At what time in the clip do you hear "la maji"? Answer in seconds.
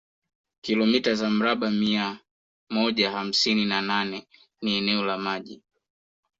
5.05-5.61